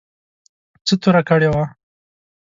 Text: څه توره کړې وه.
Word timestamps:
څه 0.85 0.93
توره 1.01 1.21
کړې 1.29 1.49
وه. 1.53 1.65